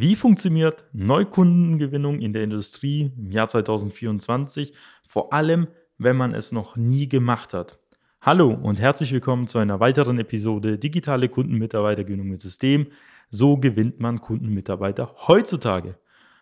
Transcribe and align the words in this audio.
Wie 0.00 0.14
funktioniert 0.14 0.84
Neukundengewinnung 0.92 2.20
in 2.20 2.32
der 2.32 2.44
Industrie 2.44 3.10
im 3.18 3.32
Jahr 3.32 3.48
2024, 3.48 4.72
vor 5.04 5.32
allem 5.32 5.66
wenn 5.98 6.16
man 6.16 6.34
es 6.34 6.52
noch 6.52 6.76
nie 6.76 7.08
gemacht 7.08 7.52
hat? 7.52 7.80
Hallo 8.20 8.56
und 8.62 8.80
herzlich 8.80 9.12
willkommen 9.12 9.48
zu 9.48 9.58
einer 9.58 9.80
weiteren 9.80 10.20
Episode 10.20 10.78
Digitale 10.78 11.28
Kundenmitarbeitergewinnung 11.28 12.28
mit 12.28 12.40
System. 12.40 12.86
So 13.30 13.56
gewinnt 13.56 13.98
man 13.98 14.20
Kundenmitarbeiter 14.20 15.16
heutzutage. 15.26 15.98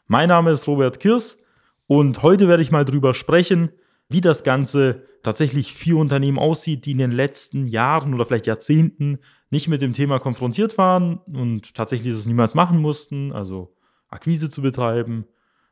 Mein 0.07 0.29
Name 0.29 0.50
ist 0.50 0.68
Robert 0.68 1.00
Kirs 1.00 1.38
und 1.86 2.23
heute 2.23 2.48
werde 2.48 2.62
ich 2.62 2.70
mal 2.70 2.84
drüber 2.84 3.14
sprechen, 3.14 3.70
wie 4.11 4.20
das 4.20 4.45
Ganze 4.45 5.07
tatsächlich 5.27 5.74
für 5.74 5.98
Unternehmen 5.98 6.38
aussieht, 6.38 6.86
die 6.86 6.92
in 6.92 6.98
den 6.98 7.11
letzten 7.11 7.66
Jahren 7.66 8.14
oder 8.14 8.27
vielleicht 8.27 8.46
Jahrzehnten 8.46 9.18
nicht 9.50 9.66
mit 9.66 9.82
dem 9.82 9.92
Thema 9.92 10.20
konfrontiert 10.20 10.79
waren 10.79 11.16
und 11.16 11.74
tatsächlich 11.74 12.14
es 12.14 12.27
niemals 12.27 12.54
machen 12.54 12.79
mussten, 12.79 13.32
also 13.32 13.74
Akquise 14.09 14.48
zu 14.48 14.62
betreiben, 14.62 15.27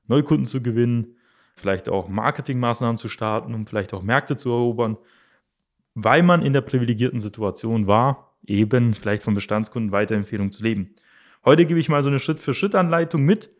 Neukunden 0.08 0.44
zu 0.44 0.60
gewinnen, 0.60 1.16
vielleicht 1.54 1.88
auch 1.88 2.08
Marketingmaßnahmen 2.08 2.98
zu 2.98 3.08
starten, 3.08 3.54
um 3.54 3.64
vielleicht 3.64 3.94
auch 3.94 4.02
Märkte 4.02 4.34
zu 4.34 4.50
erobern, 4.50 4.98
weil 5.94 6.24
man 6.24 6.42
in 6.42 6.52
der 6.52 6.62
privilegierten 6.62 7.20
Situation 7.20 7.86
war, 7.86 8.36
eben 8.44 8.94
vielleicht 8.94 9.22
von 9.22 9.34
Bestandskunden 9.34 9.92
Weiterempfehlungen 9.92 10.50
zu 10.50 10.64
leben. 10.64 10.96
Heute 11.44 11.64
gebe 11.64 11.78
ich 11.78 11.88
mal 11.88 12.02
so 12.02 12.08
eine 12.08 12.18
Schritt-für-Schritt-Anleitung 12.18 13.22
mit, 13.22 13.50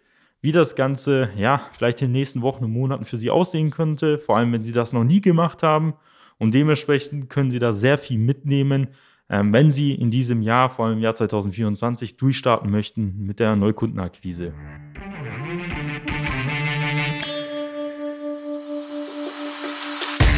wie 0.45 0.53
das 0.53 0.75
Ganze 0.75 1.31
ja 1.39 1.63
vielleicht 1.75 2.03
in 2.03 2.09
den 2.09 2.13
nächsten 2.13 2.43
Wochen 2.43 2.65
und 2.65 2.71
Monaten 2.71 3.07
für 3.07 3.17
Sie 3.17 3.31
aussehen 3.31 3.71
könnte, 3.71 4.19
vor 4.19 4.37
allem 4.37 4.53
wenn 4.53 4.63
Sie 4.63 4.73
das 4.73 4.93
noch 4.93 5.03
nie 5.03 5.23
gemacht 5.23 5.63
haben. 5.63 5.95
Und 6.37 6.53
dementsprechend 6.53 7.31
können 7.31 7.51
Sie 7.51 7.59
da 7.59 7.73
sehr 7.73 7.97
viel 7.97 8.19
mitnehmen, 8.19 8.89
ähm, 9.31 9.55
wenn 9.55 9.71
Sie 9.71 9.95
in 9.95 10.11
diesem 10.11 10.43
Jahr, 10.43 10.69
vor 10.69 10.85
allem 10.85 10.99
im 10.99 11.03
Jahr 11.03 11.15
2024, 11.15 12.19
durchstarten 12.19 12.71
möchten 12.71 13.25
mit 13.25 13.41
der 13.41 13.57
Neukundenakquise. 13.57 14.53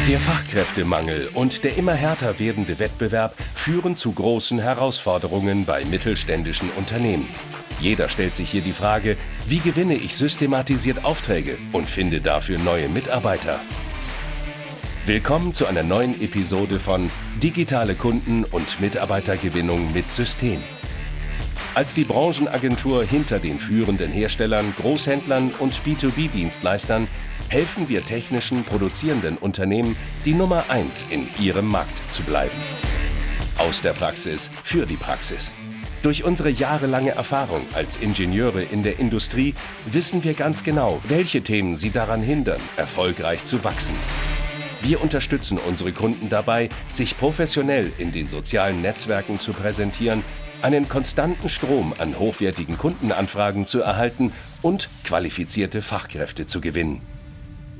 Der 0.07 0.19
Fachkräftemangel 0.19 1.31
und 1.33 1.65
der 1.65 1.77
immer 1.77 1.95
härter 1.95 2.39
werdende 2.39 2.79
Wettbewerb 2.79 3.35
führen 3.55 3.97
zu 3.97 4.13
großen 4.13 4.57
Herausforderungen 4.57 5.65
bei 5.65 5.83
mittelständischen 5.83 6.69
Unternehmen. 6.77 7.27
Jeder 7.79 8.09
stellt 8.09 8.35
sich 8.35 8.49
hier 8.49 8.61
die 8.61 8.73
Frage, 8.73 9.17
wie 9.47 9.59
gewinne 9.59 9.93
ich 9.93 10.15
systematisiert 10.15 11.05
Aufträge 11.05 11.57
und 11.73 11.87
finde 11.87 12.21
dafür 12.21 12.57
neue 12.57 12.89
Mitarbeiter? 12.89 13.59
Willkommen 15.05 15.53
zu 15.53 15.67
einer 15.67 15.83
neuen 15.83 16.19
Episode 16.19 16.79
von 16.79 17.09
Digitale 17.41 17.93
Kunden- 17.93 18.45
und 18.45 18.81
Mitarbeitergewinnung 18.81 19.93
mit 19.93 20.11
System. 20.11 20.61
Als 21.75 21.93
die 21.93 22.03
Branchenagentur 22.03 23.03
hinter 23.05 23.37
den 23.37 23.59
führenden 23.59 24.11
Herstellern, 24.11 24.73
Großhändlern 24.79 25.51
und 25.59 25.79
B2B-Dienstleistern 25.85 27.07
helfen 27.49 27.87
wir 27.87 28.03
technischen 28.03 28.63
produzierenden 28.63 29.37
Unternehmen, 29.37 29.95
die 30.25 30.33
Nummer 30.33 30.63
1 30.69 31.05
in 31.11 31.29
ihrem 31.39 31.67
Markt 31.67 32.01
zu 32.11 32.23
bleiben. 32.23 32.57
Aus 33.59 33.81
der 33.81 33.93
Praxis 33.93 34.49
für 34.63 34.87
die 34.87 34.97
Praxis. 34.97 35.51
Durch 36.03 36.23
unsere 36.23 36.49
jahrelange 36.49 37.11
Erfahrung 37.11 37.65
als 37.73 37.97
Ingenieure 37.97 38.61
in 38.61 38.83
der 38.83 38.99
Industrie 38.99 39.55
wissen 39.85 40.23
wir 40.23 40.35
ganz 40.35 40.63
genau, 40.63 41.01
welche 41.07 41.41
Themen 41.41 41.75
sie 41.75 41.89
daran 41.89 42.21
hindern, 42.21 42.61
erfolgreich 42.77 43.43
zu 43.43 43.63
wachsen. 43.63 43.95
Wir 44.81 45.01
unterstützen 45.01 45.57
unsere 45.57 45.91
Kunden 45.91 46.29
dabei, 46.29 46.69
sich 46.91 47.17
professionell 47.17 47.91
in 47.97 48.11
den 48.11 48.29
sozialen 48.29 48.81
Netzwerken 48.81 49.39
zu 49.39 49.53
präsentieren, 49.53 50.23
einen 50.61 50.87
konstanten 50.87 51.49
Strom 51.49 51.93
an 51.97 52.17
hochwertigen 52.19 52.77
Kundenanfragen 52.77 53.65
zu 53.65 53.81
erhalten 53.81 54.31
und 54.61 54.89
qualifizierte 55.03 55.81
Fachkräfte 55.81 56.45
zu 56.45 56.61
gewinnen. 56.61 57.01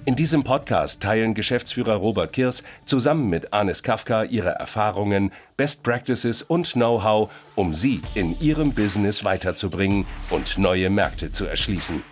In 0.07 0.15
diesem 0.15 0.45
Podcast 0.45 1.03
teilen 1.03 1.33
Geschäftsführer 1.33 1.95
Robert 1.95 2.31
Kirs 2.31 2.63
zusammen 2.85 3.29
mit 3.29 3.51
Anis 3.51 3.83
Kafka 3.83 4.23
ihre 4.23 4.51
Erfahrungen, 4.51 5.33
Best 5.57 5.83
Practices 5.83 6.41
und 6.41 6.71
Know-how, 6.71 7.29
um 7.55 7.73
sie 7.73 7.99
in 8.15 8.39
ihrem 8.39 8.71
Business 8.71 9.25
weiterzubringen 9.25 10.05
und 10.29 10.59
neue 10.59 10.89
Märkte 10.89 11.33
zu 11.33 11.45
erschließen. 11.45 12.03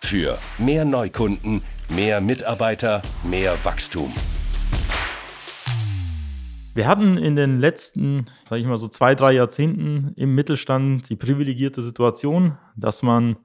Für 0.00 0.38
mehr 0.56 0.86
Neukunden, 0.86 1.60
mehr 1.90 2.22
Mitarbeiter, 2.22 3.02
mehr 3.22 3.54
Wachstum. 3.64 4.10
Wir 6.72 6.88
hatten 6.88 7.18
in 7.18 7.36
den 7.36 7.60
letzten, 7.60 8.28
sage 8.46 8.62
ich 8.62 8.66
mal 8.66 8.78
so 8.78 8.88
zwei, 8.88 9.14
drei 9.14 9.32
Jahrzehnten 9.32 10.14
im 10.16 10.34
Mittelstand 10.34 11.10
die 11.10 11.16
privilegierte 11.16 11.82
Situation, 11.82 12.56
dass 12.76 13.02
man 13.02 13.36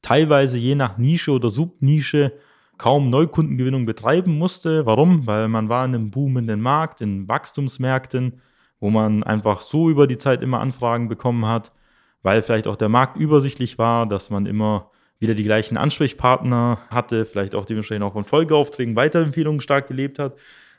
teilweise 0.00 0.58
je 0.58 0.76
nach 0.76 0.96
Nische 0.96 1.32
oder 1.32 1.50
Subnische 1.50 2.32
kaum 2.78 3.10
Neukundengewinnung 3.10 3.86
betreiben 3.86 4.38
musste. 4.38 4.86
Warum? 4.86 5.26
Weil 5.26 5.48
man 5.48 5.68
war 5.68 5.84
in 5.84 5.94
einem 5.94 6.10
boomenden 6.10 6.60
Markt, 6.60 7.00
in 7.00 7.28
Wachstumsmärkten, 7.28 8.40
wo 8.80 8.90
man 8.90 9.22
einfach 9.22 9.62
so 9.62 9.88
über 9.88 10.06
die 10.06 10.18
Zeit 10.18 10.42
immer 10.42 10.60
Anfragen 10.60 11.08
bekommen 11.08 11.46
hat, 11.46 11.72
weil 12.22 12.42
vielleicht 12.42 12.66
auch 12.66 12.76
der 12.76 12.88
Markt 12.88 13.16
übersichtlich 13.16 13.78
war, 13.78 14.06
dass 14.06 14.30
man 14.30 14.46
immer 14.46 14.90
wieder 15.18 15.34
die 15.34 15.44
gleichen 15.44 15.76
Ansprechpartner 15.76 16.80
hatte, 16.90 17.24
vielleicht 17.24 17.54
auch 17.54 17.64
dementsprechend 17.64 18.04
auch 18.04 18.12
von 18.12 18.24
Folgeaufträgen, 18.24 18.96
Weiterempfehlungen 18.96 19.60
stark 19.60 19.88
gelebt 19.88 20.18
hat. 20.18 20.36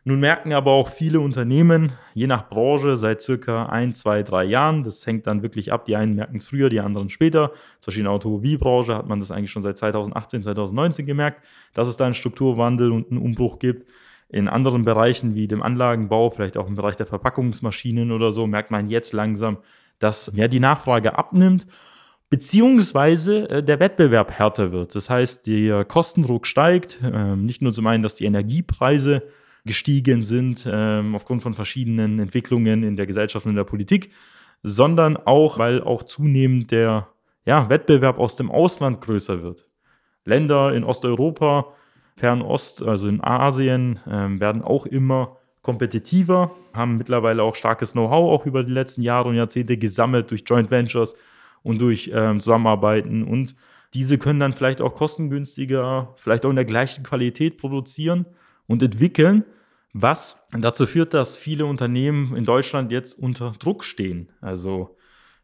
Nun 0.08 0.22
merken 0.22 0.54
aber 0.54 0.72
auch 0.72 0.88
viele 0.88 1.20
Unternehmen, 1.20 1.92
je 2.14 2.28
nach 2.28 2.48
Branche, 2.48 2.96
seit 2.96 3.22
circa 3.22 3.66
ein, 3.66 3.92
zwei, 3.92 4.24
drei 4.24 4.46
Jahren, 4.46 4.86
das 4.86 5.06
hängt 5.06 5.28
dann 5.28 5.44
wirklich 5.44 5.74
ab, 5.74 5.84
die 5.84 5.98
einen 5.98 6.16
merken 6.16 6.38
es 6.38 6.48
früher, 6.48 6.70
die 6.70 6.80
anderen 6.80 7.10
später. 7.10 7.52
Zum 7.82 7.88
Beispiel 7.88 8.00
in 8.00 8.06
der 8.06 8.14
Automobilbranche 8.14 8.96
hat 8.96 9.06
man 9.06 9.20
das 9.20 9.32
eigentlich 9.32 9.52
schon 9.52 9.64
seit 9.64 9.78
2018, 9.78 10.44
2019 10.44 11.06
gemerkt, 11.06 11.44
dass 11.74 11.90
es 11.90 11.98
da 11.98 12.06
einen 12.06 12.14
Strukturwandel 12.14 12.94
und 12.94 13.12
einen 13.12 13.22
Umbruch 13.22 13.60
gibt. 13.60 13.86
In 14.30 14.48
anderen 14.48 14.86
Bereichen 14.86 15.36
wie 15.36 15.46
dem 15.46 15.62
Anlagenbau, 15.62 16.30
vielleicht 16.30 16.56
auch 16.56 16.68
im 16.70 16.76
Bereich 16.76 16.96
der 16.96 17.06
Verpackungsmaschinen 17.06 18.14
oder 18.14 18.32
so, 18.32 18.48
merkt 18.48 18.72
man 18.72 18.88
jetzt 18.88 19.12
langsam, 19.12 19.58
dass 20.00 20.32
ja, 20.34 20.48
die 20.48 20.62
Nachfrage 20.62 21.18
abnimmt 21.18 21.68
beziehungsweise 22.30 23.50
äh, 23.50 23.62
der 23.62 23.82
Wettbewerb 23.82 24.32
härter 24.32 24.72
wird. 24.72 24.96
Das 24.96 25.10
heißt, 25.10 25.48
der 25.48 25.84
Kostendruck 25.84 26.48
steigt, 26.48 26.98
ähm, 27.04 27.46
nicht 27.46 27.62
nur 27.62 27.74
zum 27.74 27.88
einen, 27.88 28.04
dass 28.04 28.16
die 28.16 28.24
Energiepreise 28.24 29.24
gestiegen 29.66 30.22
sind 30.22 30.68
ähm, 30.70 31.16
aufgrund 31.16 31.42
von 31.44 31.54
verschiedenen 31.54 32.20
Entwicklungen 32.20 32.84
in 32.84 32.96
der 32.96 33.06
Gesellschaft 33.06 33.46
und 33.46 33.52
in 33.52 33.58
der 33.58 33.64
Politik, 33.64 34.12
sondern 34.64 35.18
auch, 35.18 35.60
weil 35.60 35.82
auch 35.82 36.04
zunehmend 36.04 36.72
der 36.72 37.08
ja, 37.46 37.70
Wettbewerb 37.70 38.20
aus 38.20 38.36
dem 38.36 38.52
Ausland 38.52 39.02
größer 39.02 39.42
wird. 39.42 39.66
Länder 40.26 40.74
in 40.74 40.84
Osteuropa, 40.84 41.74
Fernost, 42.18 42.84
also 42.84 43.08
in 43.08 43.24
Asien, 43.24 44.00
ähm, 44.08 44.40
werden 44.40 44.62
auch 44.62 44.86
immer 44.86 45.38
kompetitiver, 45.62 46.52
haben 46.74 46.98
mittlerweile 46.98 47.44
auch 47.44 47.56
starkes 47.56 47.94
Know-how 47.94 48.32
auch 48.32 48.46
über 48.46 48.64
die 48.64 48.72
letzten 48.72 49.02
Jahre 49.02 49.30
und 49.30 49.36
Jahrzehnte 49.36 49.78
gesammelt 49.78 50.32
durch 50.32 50.44
Joint 50.46 50.72
Ventures 50.72 51.16
und 51.64 51.82
durch 51.82 52.12
ähm, 52.14 52.40
Zusammenarbeiten. 52.40 53.24
Und 53.24 53.56
diese 53.94 54.18
können 54.18 54.40
dann 54.40 54.54
vielleicht 54.54 54.82
auch 54.82 54.96
kostengünstiger, 54.96 56.14
vielleicht 56.16 56.46
auch 56.46 56.50
in 56.50 56.56
der 56.56 56.66
gleichen 56.66 57.04
Qualität 57.04 57.58
produzieren 57.58 58.26
und 58.68 58.84
entwickeln, 58.84 59.44
was 59.94 60.38
dazu 60.52 60.86
führt, 60.86 61.14
dass 61.14 61.36
viele 61.36 61.66
Unternehmen 61.66 62.36
in 62.36 62.46
Deutschland 62.46 62.92
jetzt 62.92 63.18
unter 63.18 63.54
Druck 63.58 63.84
stehen. 63.84 64.32
Also 64.42 64.96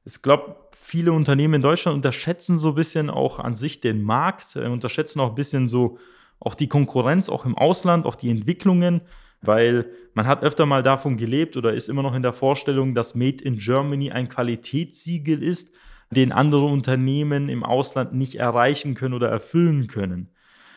ich 0.05 0.21
glaube, 0.21 0.55
viele 0.73 1.13
Unternehmen 1.13 1.55
in 1.55 1.61
Deutschland 1.61 1.95
unterschätzen 1.95 2.57
so 2.57 2.69
ein 2.69 2.75
bisschen 2.75 3.09
auch 3.09 3.39
an 3.39 3.55
sich 3.55 3.79
den 3.79 4.03
Markt, 4.03 4.55
äh, 4.55 4.67
unterschätzen 4.67 5.19
auch 5.21 5.29
ein 5.29 5.35
bisschen 5.35 5.67
so 5.67 5.97
auch 6.39 6.55
die 6.55 6.67
Konkurrenz, 6.67 7.29
auch 7.29 7.45
im 7.45 7.57
Ausland, 7.57 8.05
auch 8.05 8.15
die 8.15 8.29
Entwicklungen, 8.29 9.01
weil 9.41 9.89
man 10.13 10.27
hat 10.27 10.43
öfter 10.43 10.65
mal 10.65 10.83
davon 10.83 11.15
gelebt 11.15 11.55
oder 11.55 11.73
ist 11.73 11.89
immer 11.89 12.03
noch 12.03 12.15
in 12.15 12.23
der 12.23 12.33
Vorstellung, 12.33 12.95
dass 12.95 13.15
Made 13.15 13.43
in 13.43 13.57
Germany 13.57 14.11
ein 14.11 14.27
Qualitätssiegel 14.27 15.41
ist, 15.41 15.71
den 16.11 16.31
andere 16.31 16.65
Unternehmen 16.65 17.49
im 17.49 17.63
Ausland 17.63 18.13
nicht 18.13 18.35
erreichen 18.35 18.93
können 18.93 19.13
oder 19.13 19.29
erfüllen 19.29 19.87
können. 19.87 20.32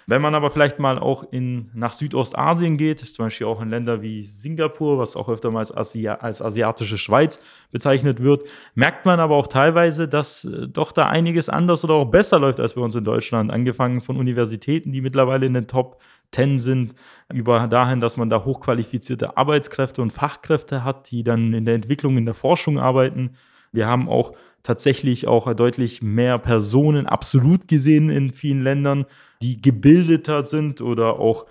Wenn 0.09 0.23
man 0.23 0.37
aber 0.37 0.53
vielleicht 0.53 0.79
mal 0.79 1.01
auch 1.01 1.25
in, 1.33 1.69
nach 1.75 1.93
Südostasien 1.93 2.77
geht, 2.77 3.01
zum 3.01 3.27
Beispiel 3.27 3.49
auch 3.49 3.61
in 3.61 3.71
Länder 3.71 4.03
wie 4.03 4.23
Singapur, 4.23 4.99
was 4.99 5.17
auch 5.17 5.29
öfter 5.29 5.51
mal 5.51 5.59
als, 5.59 5.73
als 5.73 6.41
asiatische 6.41 6.97
Schweiz 6.97 7.41
bezeichnet 7.73 8.23
wird, 8.23 8.45
merkt 8.77 9.05
man 9.05 9.19
aber 9.19 9.35
auch 9.35 9.49
teilweise, 9.49 10.07
dass 10.07 10.45
äh, 10.45 10.69
doch 10.69 10.93
da 10.93 11.09
einiges 11.09 11.49
anders 11.49 11.85
oder 11.85 11.95
auch 11.95 12.05
besser 12.05 12.39
läuft 12.39 12.61
als 12.61 12.75
bei 12.75 12.83
uns 12.83 12.95
in 12.95 13.03
Deutschland. 13.03 13.51
Angefangen 13.51 14.01
von 14.01 14.17
Universitäten, 14.17 14.93
die 14.93 15.01
mittlerweile 15.01 15.45
in 15.45 15.55
den 15.55 15.67
Top 15.67 16.01
10 16.31 16.61
sind, 16.61 16.95
über 17.33 17.67
dahin, 17.67 18.01
dass 18.01 18.17
man 18.17 18.31
da 18.31 18.45
hochqualifizierte 18.45 19.37
Arbeitskräfte 19.37 20.03
und 20.03 20.13
Fachkräfte 20.13 20.85
hat, 20.85 21.11
die 21.11 21.25
dann 21.25 21.53
in 21.53 21.65
der 21.65 21.75
Entwicklung, 21.75 22.17
in 22.17 22.27
der 22.27 22.35
Forschung 22.35 22.79
arbeiten. 22.79 23.37
Wir 23.73 23.89
haben 23.89 24.09
auch 24.09 24.33
tatsächlich 24.67 25.29
auch 25.29 25.53
deutlich 25.55 26.03
mehr 26.03 26.39
Personen 26.39 27.07
absolut 27.07 27.69
gesehen 27.69 28.11
in 28.11 28.33
vielen 28.33 28.63
Ländern, 28.63 29.07
die 29.41 29.63
gebildeter 29.63 30.43
sind 30.43 30.81
oder 30.81 31.21
auch, 31.21 31.47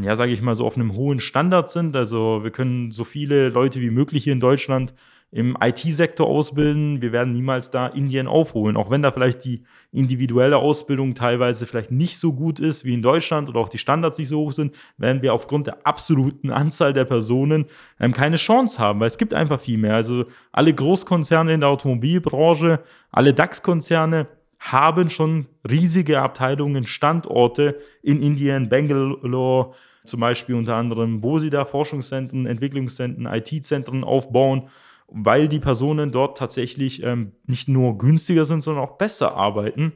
ja, 0.00 0.14
sage 0.16 0.32
ich 0.32 0.42
mal, 0.42 0.54
so 0.54 0.66
auf 0.66 0.76
einem 0.76 0.92
hohen 0.92 1.18
Standard 1.18 1.70
sind. 1.70 1.96
Also 1.96 2.44
wir 2.44 2.50
können 2.50 2.90
so 2.90 3.04
viele 3.04 3.48
Leute 3.48 3.80
wie 3.80 3.90
möglich 3.90 4.24
hier 4.24 4.34
in 4.34 4.40
Deutschland 4.40 4.92
im 5.30 5.58
IT-Sektor 5.60 6.26
ausbilden. 6.26 7.02
Wir 7.02 7.12
werden 7.12 7.32
niemals 7.32 7.70
da 7.70 7.86
Indien 7.86 8.26
aufholen, 8.26 8.76
auch 8.76 8.90
wenn 8.90 9.02
da 9.02 9.12
vielleicht 9.12 9.44
die 9.44 9.62
individuelle 9.92 10.56
Ausbildung 10.56 11.14
teilweise 11.14 11.66
vielleicht 11.66 11.90
nicht 11.90 12.18
so 12.18 12.32
gut 12.32 12.58
ist 12.58 12.84
wie 12.84 12.94
in 12.94 13.02
Deutschland 13.02 13.48
oder 13.48 13.60
auch 13.60 13.68
die 13.68 13.78
Standards 13.78 14.16
nicht 14.16 14.28
so 14.28 14.40
hoch 14.40 14.52
sind, 14.52 14.74
werden 14.96 15.20
wir 15.20 15.34
aufgrund 15.34 15.66
der 15.66 15.86
absoluten 15.86 16.50
Anzahl 16.50 16.94
der 16.94 17.04
Personen 17.04 17.66
ähm, 18.00 18.12
keine 18.12 18.36
Chance 18.36 18.78
haben, 18.78 19.00
weil 19.00 19.08
es 19.08 19.18
gibt 19.18 19.34
einfach 19.34 19.60
viel 19.60 19.76
mehr. 19.76 19.94
Also 19.94 20.24
alle 20.50 20.72
Großkonzerne 20.72 21.52
in 21.52 21.60
der 21.60 21.68
Automobilbranche, 21.68 22.80
alle 23.10 23.34
DAX-Konzerne 23.34 24.28
haben 24.58 25.10
schon 25.10 25.46
riesige 25.68 26.20
Abteilungen, 26.20 26.86
Standorte 26.86 27.78
in 28.02 28.20
Indien, 28.20 28.68
Bangalore, 28.68 29.74
zum 30.04 30.20
Beispiel 30.20 30.54
unter 30.54 30.74
anderem, 30.74 31.22
wo 31.22 31.38
sie 31.38 31.50
da 31.50 31.64
Forschungszentren, 31.64 32.46
Entwicklungszentren, 32.46 33.26
IT-Zentren 33.26 34.04
aufbauen, 34.04 34.68
weil 35.08 35.48
die 35.48 35.60
Personen 35.60 36.12
dort 36.12 36.38
tatsächlich 36.38 37.02
ähm, 37.02 37.32
nicht 37.46 37.68
nur 37.68 37.98
günstiger 37.98 38.44
sind, 38.44 38.60
sondern 38.60 38.84
auch 38.84 38.98
besser 38.98 39.34
arbeiten 39.34 39.92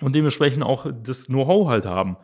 und 0.00 0.14
dementsprechend 0.14 0.62
auch 0.62 0.86
das 1.02 1.26
Know-how 1.26 1.68
halt 1.68 1.86
haben. 1.86 2.16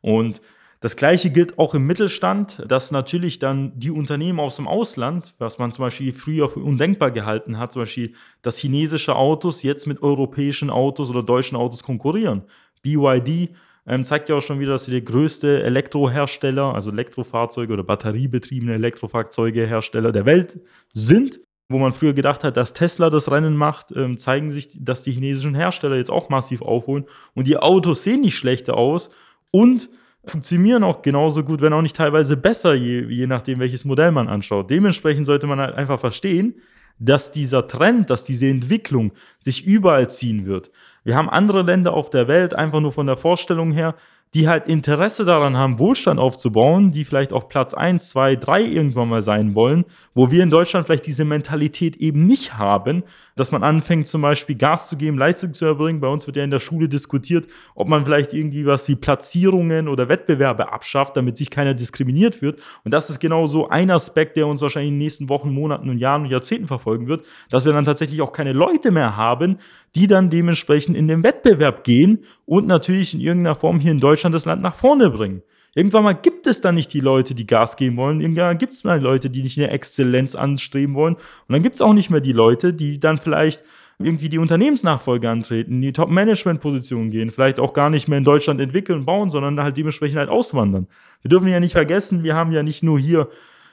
Und 0.00 0.40
das 0.80 0.96
Gleiche 0.96 1.28
gilt 1.28 1.58
auch 1.58 1.74
im 1.74 1.86
Mittelstand, 1.86 2.64
dass 2.66 2.90
natürlich 2.90 3.38
dann 3.38 3.78
die 3.78 3.90
Unternehmen 3.90 4.40
aus 4.40 4.56
dem 4.56 4.66
Ausland, 4.66 5.34
was 5.38 5.58
man 5.58 5.72
zum 5.72 5.84
Beispiel 5.84 6.14
früher 6.14 6.48
für 6.48 6.60
undenkbar 6.60 7.10
gehalten 7.10 7.58
hat, 7.58 7.72
zum 7.72 7.82
Beispiel, 7.82 8.14
dass 8.40 8.56
chinesische 8.56 9.14
Autos 9.14 9.62
jetzt 9.62 9.86
mit 9.86 10.02
europäischen 10.02 10.70
Autos 10.70 11.10
oder 11.10 11.22
deutschen 11.22 11.56
Autos 11.56 11.82
konkurrieren. 11.82 12.44
BYD 12.80 13.50
ähm, 13.86 14.04
zeigt 14.04 14.30
ja 14.30 14.36
auch 14.36 14.40
schon 14.40 14.58
wieder, 14.58 14.72
dass 14.72 14.86
sie 14.86 14.92
der 14.92 15.02
größte 15.02 15.62
Elektrohersteller, 15.62 16.74
also 16.74 16.90
Elektrofahrzeuge 16.90 17.74
oder 17.74 17.84
batteriebetriebene 17.84 18.72
Elektrofahrzeugehersteller 18.72 20.12
der 20.12 20.24
Welt 20.24 20.60
sind. 20.94 21.40
Wo 21.70 21.78
man 21.78 21.92
früher 21.92 22.12
gedacht 22.12 22.42
hat, 22.42 22.56
dass 22.56 22.72
Tesla 22.72 23.10
das 23.10 23.30
Rennen 23.30 23.54
macht, 23.54 23.92
ähm, 23.96 24.18
zeigen 24.18 24.50
sich, 24.50 24.76
dass 24.84 25.04
die 25.04 25.12
chinesischen 25.12 25.54
Hersteller 25.54 25.96
jetzt 25.96 26.10
auch 26.10 26.28
massiv 26.28 26.62
aufholen. 26.62 27.04
Und 27.34 27.46
die 27.46 27.56
Autos 27.56 28.02
sehen 28.02 28.22
nicht 28.22 28.36
schlechter 28.36 28.76
aus 28.76 29.08
und 29.52 29.88
funktionieren 30.24 30.82
auch 30.82 31.00
genauso 31.00 31.44
gut, 31.44 31.60
wenn 31.60 31.72
auch 31.72 31.80
nicht 31.80 31.96
teilweise 31.96 32.36
besser, 32.36 32.74
je, 32.74 33.06
je 33.08 33.26
nachdem, 33.28 33.60
welches 33.60 33.84
Modell 33.84 34.10
man 34.10 34.28
anschaut. 34.28 34.68
Dementsprechend 34.68 35.26
sollte 35.26 35.46
man 35.46 35.60
halt 35.60 35.76
einfach 35.76 36.00
verstehen, 36.00 36.56
dass 36.98 37.30
dieser 37.30 37.66
Trend, 37.66 38.10
dass 38.10 38.24
diese 38.24 38.48
Entwicklung 38.48 39.12
sich 39.38 39.64
überall 39.64 40.10
ziehen 40.10 40.46
wird. 40.46 40.70
Wir 41.04 41.16
haben 41.16 41.30
andere 41.30 41.62
Länder 41.62 41.94
auf 41.94 42.10
der 42.10 42.28
Welt, 42.28 42.52
einfach 42.52 42.80
nur 42.80 42.92
von 42.92 43.06
der 43.06 43.16
Vorstellung 43.16 43.72
her, 43.72 43.94
die 44.34 44.48
halt 44.48 44.68
Interesse 44.68 45.24
daran 45.24 45.56
haben, 45.56 45.78
Wohlstand 45.80 46.20
aufzubauen, 46.20 46.92
die 46.92 47.04
vielleicht 47.04 47.32
auf 47.32 47.48
Platz 47.48 47.74
1, 47.74 48.10
2, 48.10 48.36
3 48.36 48.62
irgendwann 48.62 49.08
mal 49.08 49.22
sein 49.22 49.56
wollen, 49.56 49.84
wo 50.14 50.30
wir 50.30 50.42
in 50.44 50.50
Deutschland 50.50 50.86
vielleicht 50.86 51.06
diese 51.06 51.24
Mentalität 51.24 51.96
eben 51.96 52.26
nicht 52.26 52.56
haben, 52.56 53.02
dass 53.34 53.50
man 53.50 53.64
anfängt 53.64 54.06
zum 54.06 54.22
Beispiel 54.22 54.54
Gas 54.54 54.88
zu 54.88 54.96
geben, 54.96 55.18
Leistung 55.18 55.52
zu 55.52 55.64
erbringen. 55.64 56.00
Bei 56.00 56.08
uns 56.08 56.26
wird 56.26 56.36
ja 56.36 56.44
in 56.44 56.50
der 56.50 56.58
Schule 56.60 56.88
diskutiert, 56.88 57.48
ob 57.74 57.88
man 57.88 58.04
vielleicht 58.04 58.32
irgendwie 58.32 58.66
was 58.66 58.86
wie 58.86 58.96
Platzierungen 58.96 59.88
oder 59.88 60.08
Wettbewerbe 60.08 60.72
abschafft, 60.72 61.16
damit 61.16 61.36
sich 61.36 61.50
keiner 61.50 61.74
diskriminiert 61.74 62.42
wird. 62.42 62.60
Und 62.84 62.92
das 62.92 63.10
ist 63.10 63.18
genau 63.18 63.46
so 63.46 63.68
ein 63.68 63.90
Aspekt, 63.90 64.36
der 64.36 64.46
uns 64.46 64.62
wahrscheinlich 64.62 64.90
in 64.90 64.94
den 64.94 65.04
nächsten 65.04 65.28
Wochen, 65.28 65.50
Monaten 65.52 65.88
und 65.88 65.98
Jahren 65.98 66.22
und 66.22 66.30
Jahrzehnten 66.30 66.68
verfolgen 66.68 67.08
wird, 67.08 67.24
dass 67.48 67.64
wir 67.64 67.72
dann 67.72 67.84
tatsächlich 67.84 68.20
auch 68.20 68.32
keine 68.32 68.52
Leute 68.52 68.90
mehr 68.90 69.16
haben, 69.16 69.58
die 69.94 70.06
dann 70.06 70.30
dementsprechend 70.30 70.96
in 70.96 71.08
den 71.08 71.24
Wettbewerb 71.24 71.82
gehen 71.82 72.24
und 72.50 72.66
natürlich 72.66 73.14
in 73.14 73.20
irgendeiner 73.20 73.54
Form 73.54 73.78
hier 73.78 73.92
in 73.92 74.00
Deutschland 74.00 74.34
das 74.34 74.44
Land 74.44 74.60
nach 74.60 74.74
vorne 74.74 75.08
bringen. 75.08 75.42
Irgendwann 75.76 76.02
mal 76.02 76.14
gibt 76.14 76.48
es 76.48 76.60
dann 76.60 76.74
nicht 76.74 76.92
die 76.92 76.98
Leute, 76.98 77.32
die 77.36 77.46
Gas 77.46 77.76
geben 77.76 77.96
wollen. 77.96 78.20
Irgendwann 78.20 78.58
gibt 78.58 78.72
es 78.72 78.82
mal 78.82 79.00
Leute, 79.00 79.30
die 79.30 79.44
nicht 79.44 79.56
eine 79.56 79.70
Exzellenz 79.70 80.34
anstreben 80.34 80.96
wollen. 80.96 81.14
Und 81.14 81.52
dann 81.52 81.62
gibt 81.62 81.76
es 81.76 81.80
auch 81.80 81.92
nicht 81.92 82.10
mehr 82.10 82.20
die 82.20 82.32
Leute, 82.32 82.74
die 82.74 82.98
dann 82.98 83.18
vielleicht 83.18 83.62
irgendwie 84.00 84.28
die 84.28 84.38
Unternehmensnachfolge 84.38 85.30
antreten, 85.30 85.80
die 85.80 85.92
Top-Management-Positionen 85.92 87.12
gehen, 87.12 87.30
vielleicht 87.30 87.60
auch 87.60 87.72
gar 87.72 87.88
nicht 87.88 88.08
mehr 88.08 88.18
in 88.18 88.24
Deutschland 88.24 88.60
entwickeln, 88.60 89.04
bauen, 89.04 89.28
sondern 89.28 89.62
halt 89.62 89.76
dementsprechend 89.76 90.18
halt 90.18 90.28
auswandern. 90.28 90.88
Wir 91.22 91.28
dürfen 91.28 91.46
ja 91.46 91.60
nicht 91.60 91.72
vergessen, 91.72 92.24
wir 92.24 92.34
haben 92.34 92.50
ja 92.50 92.64
nicht 92.64 92.82
nur 92.82 92.98
hier 92.98 93.28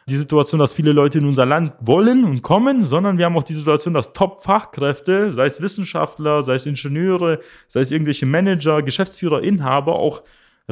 die 0.09 0.15
Situation, 0.15 0.59
dass 0.59 0.71
viele 0.71 0.93
Leute 0.93 1.17
in 1.17 1.25
unser 1.25 1.45
Land 1.45 1.73
wollen 1.81 2.23
und 2.23 2.41
kommen, 2.41 2.81
sondern 2.81 3.17
wir 3.17 3.25
haben 3.25 3.35
auch 3.35 3.43
die 3.43 3.53
Situation, 3.53 3.93
dass 3.93 4.13
Top-Fachkräfte, 4.13 5.33
sei 5.33 5.45
es 5.45 5.61
Wissenschaftler, 5.61 6.43
sei 6.43 6.55
es 6.55 6.65
Ingenieure, 6.65 7.39
sei 7.67 7.81
es 7.81 7.91
irgendwelche 7.91 8.25
Manager, 8.25 8.81
Geschäftsführer, 8.81 9.43
Inhaber, 9.43 9.95
auch 9.95 10.23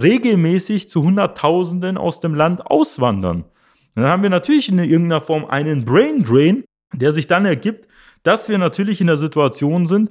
regelmäßig 0.02 0.90
zu 0.90 1.04
Hunderttausenden 1.04 1.98
aus 1.98 2.22
dem 2.22 2.34
Land 2.34 2.66
auswandern. 2.66 3.44
Dann 3.96 4.06
haben 4.06 4.24
wir 4.24 4.30
natürlich 4.30 4.70
in 4.70 4.80
irgendeiner 4.80 5.22
Form 5.22 5.46
einen 5.46 5.84
Brain 5.84 6.24
Drain, 6.24 6.64
der 6.94 7.12
sich 7.12 7.28
dann 7.28 7.46
ergibt, 7.46 7.88
dass 8.24 8.48
wir 8.48 8.58
natürlich 8.58 9.02
in 9.02 9.08
der 9.08 9.18
Situation 9.18 9.86
sind, 9.86 10.10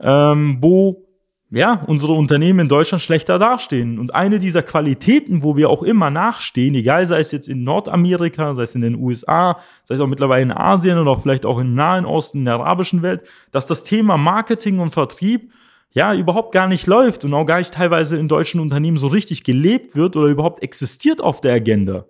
ähm, 0.00 0.58
wo 0.60 1.06
ja, 1.54 1.84
unsere 1.86 2.14
Unternehmen 2.14 2.60
in 2.60 2.68
Deutschland 2.68 3.02
schlechter 3.02 3.38
dastehen. 3.38 3.98
Und 3.98 4.14
eine 4.14 4.38
dieser 4.38 4.62
Qualitäten, 4.62 5.42
wo 5.42 5.54
wir 5.54 5.68
auch 5.68 5.82
immer 5.82 6.08
nachstehen, 6.08 6.74
egal 6.74 7.06
sei 7.06 7.20
es 7.20 7.30
jetzt 7.30 7.46
in 7.46 7.62
Nordamerika, 7.62 8.54
sei 8.54 8.62
es 8.62 8.74
in 8.74 8.80
den 8.80 8.96
USA, 8.96 9.58
sei 9.84 9.94
es 9.94 10.00
auch 10.00 10.06
mittlerweile 10.06 10.42
in 10.42 10.50
Asien 10.50 10.98
oder 10.98 11.10
auch 11.10 11.20
vielleicht 11.20 11.44
auch 11.44 11.58
im 11.58 11.74
Nahen 11.74 12.06
Osten, 12.06 12.38
in 12.38 12.44
der 12.46 12.54
arabischen 12.54 13.02
Welt, 13.02 13.20
dass 13.50 13.66
das 13.66 13.84
Thema 13.84 14.16
Marketing 14.16 14.78
und 14.78 14.94
Vertrieb 14.94 15.52
ja 15.90 16.14
überhaupt 16.14 16.52
gar 16.52 16.68
nicht 16.68 16.86
läuft 16.86 17.26
und 17.26 17.34
auch 17.34 17.44
gar 17.44 17.58
nicht 17.58 17.74
teilweise 17.74 18.16
in 18.16 18.28
deutschen 18.28 18.58
Unternehmen 18.58 18.96
so 18.96 19.08
richtig 19.08 19.44
gelebt 19.44 19.94
wird 19.94 20.16
oder 20.16 20.28
überhaupt 20.28 20.62
existiert 20.62 21.20
auf 21.20 21.42
der 21.42 21.52
Agenda. 21.52 22.06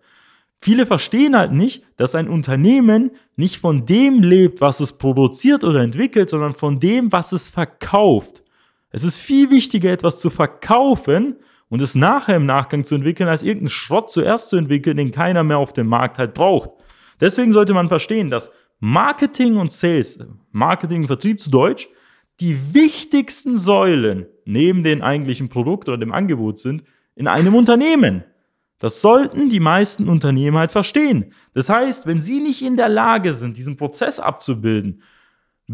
Viele 0.60 0.86
verstehen 0.86 1.36
halt 1.36 1.50
nicht, 1.50 1.82
dass 1.96 2.14
ein 2.14 2.28
Unternehmen 2.28 3.10
nicht 3.34 3.56
von 3.56 3.86
dem 3.86 4.22
lebt, 4.22 4.60
was 4.60 4.78
es 4.78 4.92
produziert 4.92 5.64
oder 5.64 5.80
entwickelt, 5.80 6.30
sondern 6.30 6.52
von 6.52 6.78
dem, 6.78 7.10
was 7.10 7.32
es 7.32 7.48
verkauft. 7.48 8.41
Es 8.92 9.04
ist 9.04 9.18
viel 9.18 9.50
wichtiger, 9.50 9.90
etwas 9.90 10.20
zu 10.20 10.30
verkaufen 10.30 11.36
und 11.68 11.80
es 11.80 11.94
nachher 11.94 12.36
im 12.36 12.46
Nachgang 12.46 12.84
zu 12.84 12.94
entwickeln, 12.94 13.28
als 13.28 13.42
irgendeinen 13.42 13.70
Schrott 13.70 14.10
zuerst 14.10 14.50
zu 14.50 14.56
entwickeln, 14.56 14.98
den 14.98 15.10
keiner 15.10 15.42
mehr 15.42 15.58
auf 15.58 15.72
dem 15.72 15.86
Markt 15.86 16.18
halt 16.18 16.34
braucht. 16.34 16.70
Deswegen 17.20 17.52
sollte 17.52 17.72
man 17.72 17.88
verstehen, 17.88 18.30
dass 18.30 18.50
Marketing 18.78 19.56
und 19.56 19.72
Sales, 19.72 20.18
Marketing 20.50 21.02
und 21.02 21.06
Vertrieb 21.06 21.40
zu 21.40 21.50
Deutsch, 21.50 21.88
die 22.40 22.74
wichtigsten 22.74 23.56
Säulen 23.56 24.26
neben 24.44 24.82
dem 24.82 25.02
eigentlichen 25.02 25.48
Produkt 25.48 25.88
oder 25.88 25.98
dem 25.98 26.12
Angebot 26.12 26.58
sind 26.58 26.82
in 27.14 27.28
einem 27.28 27.54
Unternehmen. 27.54 28.24
Das 28.78 29.00
sollten 29.00 29.48
die 29.48 29.60
meisten 29.60 30.08
Unternehmen 30.08 30.58
halt 30.58 30.72
verstehen. 30.72 31.32
Das 31.54 31.68
heißt, 31.68 32.06
wenn 32.06 32.18
sie 32.18 32.40
nicht 32.40 32.62
in 32.62 32.76
der 32.76 32.88
Lage 32.88 33.32
sind, 33.32 33.56
diesen 33.56 33.76
Prozess 33.76 34.18
abzubilden, 34.18 35.02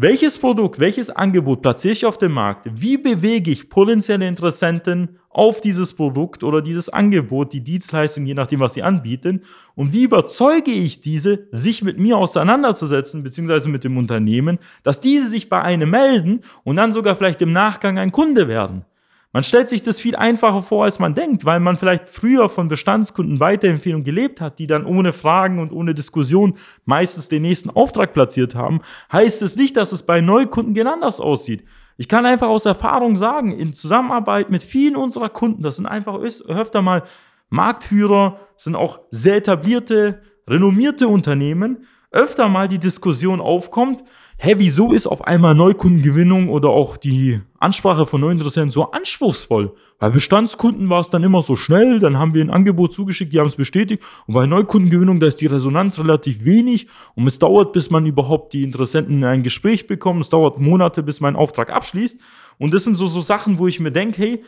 welches 0.01 0.37
Produkt, 0.37 0.79
welches 0.79 1.09
Angebot 1.09 1.61
platziere 1.61 1.91
ich 1.91 2.05
auf 2.05 2.17
dem 2.17 2.31
Markt? 2.31 2.69
Wie 2.73 2.97
bewege 2.97 3.51
ich 3.51 3.69
potenzielle 3.69 4.27
Interessenten 4.27 5.19
auf 5.29 5.59
dieses 5.59 5.93
Produkt 5.93 6.43
oder 6.43 6.61
dieses 6.61 6.89
Angebot, 6.89 7.51
die 7.51 7.61
Dienstleistung, 7.61 8.25
je 8.25 8.33
nachdem, 8.33 8.61
was 8.61 8.75
sie 8.75 8.83
anbieten? 8.83 9.41
Und 9.75 9.91
wie 9.91 10.03
überzeuge 10.03 10.71
ich 10.71 11.01
diese, 11.01 11.47
sich 11.51 11.83
mit 11.83 11.99
mir 11.99 12.17
auseinanderzusetzen, 12.17 13.23
beziehungsweise 13.23 13.67
mit 13.67 13.83
dem 13.83 13.97
Unternehmen, 13.97 14.59
dass 14.83 15.01
diese 15.01 15.27
sich 15.27 15.49
bei 15.49 15.61
einem 15.61 15.89
melden 15.89 16.41
und 16.63 16.77
dann 16.77 16.93
sogar 16.93 17.17
vielleicht 17.17 17.41
im 17.41 17.51
Nachgang 17.51 17.97
ein 17.97 18.13
Kunde 18.13 18.47
werden? 18.47 18.85
Man 19.31 19.43
stellt 19.43 19.69
sich 19.69 19.83
das 19.83 19.99
viel 19.99 20.15
einfacher 20.15 20.63
vor, 20.63 20.85
als 20.85 20.97
man 20.97 21.13
denkt, 21.13 21.45
weil 21.45 21.59
man 21.59 21.77
vielleicht 21.77 22.09
früher 22.09 22.49
von 22.49 22.67
Bestandskunden 22.67 23.39
Weiterempfehlungen 23.39 24.03
gelebt 24.03 24.41
hat, 24.41 24.57
die 24.57 24.65
dann 24.65 24.85
ohne 24.85 25.13
Fragen 25.13 25.59
und 25.59 25.71
ohne 25.71 25.93
Diskussion 25.93 26.55
meistens 26.85 27.27
den 27.27 27.43
nächsten 27.43 27.69
Auftrag 27.69 28.13
platziert 28.13 28.55
haben, 28.55 28.81
heißt 29.11 29.43
es 29.43 29.55
nicht, 29.55 29.77
dass 29.77 29.91
es 29.91 30.01
bei 30.01 30.19
Neukunden 30.19 30.73
genau 30.73 30.93
anders 30.93 31.19
aussieht. 31.19 31.63
Ich 31.97 32.07
kann 32.07 32.25
einfach 32.25 32.47
aus 32.47 32.65
Erfahrung 32.65 33.15
sagen, 33.15 33.51
in 33.51 33.71
Zusammenarbeit 33.71 34.49
mit 34.49 34.63
vielen 34.63 34.95
unserer 34.95 35.29
Kunden, 35.29 35.61
das 35.61 35.75
sind 35.75 35.85
einfach 35.85 36.17
öfter 36.17 36.81
mal 36.81 37.03
Marktführer, 37.49 38.39
sind 38.55 38.75
auch 38.75 39.01
sehr 39.11 39.35
etablierte, 39.35 40.23
renommierte 40.47 41.07
Unternehmen, 41.07 41.85
öfter 42.09 42.49
mal 42.49 42.67
die 42.67 42.79
Diskussion 42.79 43.41
aufkommt, 43.41 44.03
hä, 44.41 44.55
wieso 44.57 44.93
ist 44.93 45.05
auf 45.05 45.27
einmal 45.27 45.53
Neukundengewinnung 45.53 46.49
oder 46.49 46.69
auch 46.69 46.95
die 46.97 47.41
Ansprache 47.59 48.05
von 48.05 48.21
Neuinteressenten 48.21 48.71
so 48.71 48.91
anspruchsvoll? 48.91 49.75
Bei 49.99 50.09
Bestandskunden 50.09 50.89
war 50.89 51.01
es 51.01 51.09
dann 51.09 51.23
immer 51.23 51.41
so 51.41 51.57
schnell, 51.57 51.99
dann 51.99 52.17
haben 52.17 52.33
wir 52.33 52.41
ein 52.41 52.49
Angebot 52.49 52.93
zugeschickt, 52.93 53.33
die 53.33 53.39
haben 53.39 53.47
es 53.47 53.57
bestätigt. 53.57 54.01
Und 54.27 54.33
bei 54.33 54.45
Neukundengewinnung, 54.45 55.19
da 55.19 55.27
ist 55.27 55.41
die 55.41 55.47
Resonanz 55.47 55.99
relativ 55.99 56.45
wenig 56.45 56.87
und 57.15 57.27
es 57.27 57.37
dauert, 57.37 57.73
bis 57.73 57.89
man 57.89 58.05
überhaupt 58.05 58.53
die 58.53 58.63
Interessenten 58.63 59.17
in 59.17 59.25
ein 59.25 59.43
Gespräch 59.43 59.87
bekommt. 59.87 60.23
Es 60.23 60.29
dauert 60.29 60.57
Monate, 60.57 61.03
bis 61.03 61.19
man 61.19 61.35
einen 61.35 61.43
Auftrag 61.43 61.69
abschließt. 61.69 62.21
Und 62.57 62.73
das 62.73 62.85
sind 62.85 62.95
so, 62.95 63.07
so 63.07 63.19
Sachen, 63.19 63.59
wo 63.59 63.67
ich 63.67 63.81
mir 63.81 63.91
denke, 63.91 64.21
hey, 64.21 64.43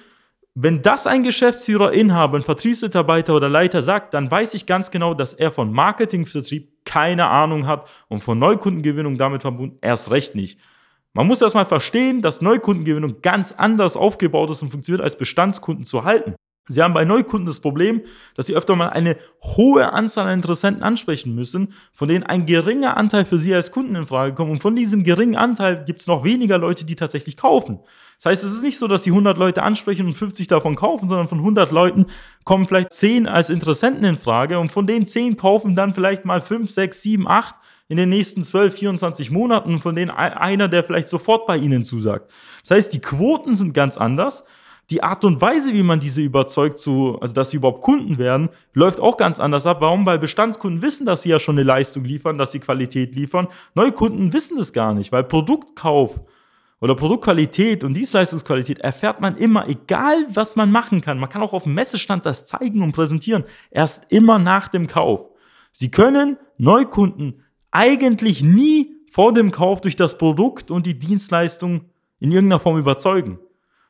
wenn 0.53 0.81
das 0.81 1.07
ein 1.07 1.23
Geschäftsführer, 1.23 1.93
Inhaber, 1.93 2.37
ein 2.37 2.43
Vertriebsmitarbeiter 2.43 3.33
oder 3.35 3.47
Leiter 3.47 3.81
sagt, 3.81 4.13
dann 4.13 4.29
weiß 4.29 4.53
ich 4.53 4.65
ganz 4.65 4.91
genau, 4.91 5.13
dass 5.13 5.33
er 5.33 5.51
von 5.51 5.71
Marketingvertrieb 5.71 6.83
keine 6.83 7.27
Ahnung 7.27 7.67
hat 7.67 7.87
und 8.09 8.21
von 8.21 8.37
Neukundengewinnung 8.37 9.17
damit 9.17 9.43
verbunden 9.43 9.77
erst 9.81 10.11
recht 10.11 10.35
nicht. 10.35 10.59
Man 11.13 11.27
muss 11.27 11.41
erstmal 11.41 11.65
verstehen, 11.65 12.21
dass 12.21 12.41
Neukundengewinnung 12.41 13.21
ganz 13.21 13.53
anders 13.53 13.95
aufgebaut 13.95 14.49
ist 14.49 14.61
und 14.61 14.69
funktioniert, 14.69 15.03
als 15.03 15.17
Bestandskunden 15.17 15.85
zu 15.85 16.03
halten. 16.03 16.35
Sie 16.67 16.81
haben 16.81 16.93
bei 16.93 17.05
Neukunden 17.05 17.47
das 17.47 17.59
Problem, 17.59 18.01
dass 18.35 18.45
Sie 18.45 18.55
öfter 18.55 18.75
mal 18.75 18.89
eine 18.89 19.17
hohe 19.41 19.91
Anzahl 19.93 20.27
an 20.27 20.35
Interessenten 20.35 20.83
ansprechen 20.83 21.33
müssen, 21.33 21.73
von 21.91 22.07
denen 22.07 22.23
ein 22.23 22.45
geringer 22.45 22.97
Anteil 22.97 23.25
für 23.25 23.39
Sie 23.39 23.53
als 23.53 23.71
Kunden 23.71 23.95
in 23.95 24.05
Frage 24.05 24.35
kommt. 24.35 24.51
Und 24.51 24.59
von 24.59 24.75
diesem 24.75 25.03
geringen 25.03 25.35
Anteil 25.35 25.83
gibt 25.85 26.01
es 26.01 26.07
noch 26.07 26.23
weniger 26.23 26.59
Leute, 26.59 26.85
die 26.85 26.95
tatsächlich 26.95 27.35
kaufen. 27.35 27.79
Das 28.17 28.27
heißt, 28.27 28.43
es 28.43 28.53
ist 28.53 28.61
nicht 28.61 28.77
so, 28.77 28.87
dass 28.87 29.03
Sie 29.03 29.09
100 29.09 29.37
Leute 29.37 29.63
ansprechen 29.63 30.05
und 30.05 30.13
50 30.13 30.47
davon 30.47 30.75
kaufen, 30.75 31.07
sondern 31.07 31.27
von 31.27 31.39
100 31.39 31.71
Leuten 31.71 32.05
kommen 32.43 32.67
vielleicht 32.67 32.93
10 32.93 33.27
als 33.27 33.49
Interessenten 33.49 34.05
in 34.05 34.17
Frage 34.17 34.59
und 34.59 34.71
von 34.71 34.85
den 34.85 35.07
10 35.07 35.37
kaufen 35.37 35.75
dann 35.75 35.93
vielleicht 35.93 36.25
mal 36.25 36.41
5, 36.41 36.69
6, 36.69 37.01
7, 37.01 37.27
8 37.27 37.55
in 37.87 37.97
den 37.97 38.09
nächsten 38.09 38.43
12, 38.43 38.75
24 38.75 39.31
Monaten, 39.31 39.79
von 39.79 39.95
denen 39.95 40.11
einer, 40.11 40.67
der 40.67 40.83
vielleicht 40.83 41.07
sofort 41.07 41.47
bei 41.47 41.57
Ihnen 41.57 41.83
zusagt. 41.83 42.31
Das 42.61 42.71
heißt, 42.71 42.93
die 42.93 43.01
Quoten 43.01 43.55
sind 43.55 43.73
ganz 43.73 43.97
anders 43.97 44.45
die 44.91 45.01
Art 45.01 45.23
und 45.25 45.41
Weise, 45.41 45.73
wie 45.73 45.83
man 45.83 45.99
diese 45.99 46.21
überzeugt, 46.21 46.77
zu, 46.77 47.17
also 47.21 47.33
dass 47.33 47.51
sie 47.51 47.57
überhaupt 47.57 47.81
Kunden 47.81 48.17
werden, 48.17 48.49
läuft 48.73 48.99
auch 48.99 49.17
ganz 49.17 49.39
anders 49.39 49.65
ab. 49.65 49.77
Warum? 49.79 50.05
Weil 50.05 50.19
Bestandskunden 50.19 50.81
wissen, 50.81 51.05
dass 51.05 51.23
sie 51.23 51.29
ja 51.29 51.39
schon 51.39 51.55
eine 51.55 51.63
Leistung 51.63 52.03
liefern, 52.03 52.37
dass 52.37 52.51
sie 52.51 52.59
Qualität 52.59 53.15
liefern. 53.15 53.47
Neue 53.73 53.93
Kunden 53.93 54.33
wissen 54.33 54.57
das 54.57 54.73
gar 54.73 54.93
nicht, 54.93 55.11
weil 55.11 55.23
Produktkauf 55.23 56.21
oder 56.81 56.95
Produktqualität 56.95 57.83
und 57.83 57.93
Dienstleistungsqualität 57.93 58.79
erfährt 58.79 59.21
man 59.21 59.37
immer, 59.37 59.69
egal 59.69 60.25
was 60.29 60.55
man 60.55 60.71
machen 60.71 60.99
kann. 60.99 61.19
Man 61.19 61.29
kann 61.29 61.41
auch 61.41 61.53
auf 61.53 61.63
dem 61.63 61.73
Messestand 61.73 62.25
das 62.25 62.45
zeigen 62.45 62.81
und 62.81 62.91
präsentieren, 62.91 63.45
erst 63.69 64.11
immer 64.11 64.39
nach 64.39 64.67
dem 64.67 64.87
Kauf. 64.87 65.29
Sie 65.71 65.89
können 65.89 66.37
Neukunden 66.57 67.43
eigentlich 67.71 68.43
nie 68.43 68.97
vor 69.09 69.33
dem 69.33 69.51
Kauf 69.51 69.79
durch 69.79 69.95
das 69.95 70.17
Produkt 70.17 70.69
und 70.69 70.85
die 70.85 70.99
Dienstleistung 70.99 71.85
in 72.19 72.31
irgendeiner 72.31 72.59
Form 72.59 72.77
überzeugen. 72.77 73.39